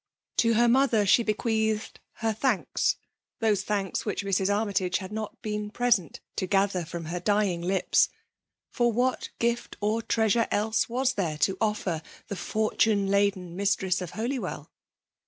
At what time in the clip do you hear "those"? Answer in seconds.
3.39-3.61